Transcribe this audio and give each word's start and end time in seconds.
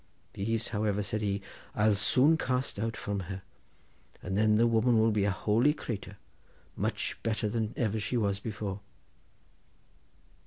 'These, 0.33 0.69
however,' 0.69 1.03
said 1.03 1.21
he, 1.21 1.43
'I'll 1.75 1.93
soon 1.93 2.35
cast 2.35 2.79
out 2.79 2.97
from 2.97 3.19
her, 3.29 3.43
and 4.23 4.35
then 4.35 4.57
the 4.57 4.65
woman 4.65 4.97
will 4.97 5.11
be 5.11 5.25
a 5.25 5.29
holy 5.29 5.75
cratur, 5.75 6.17
much 6.75 7.19
better 7.21 7.47
than 7.47 7.75
she 7.99 8.17
ever 8.17 8.19
was 8.19 8.39
before. 8.39 8.79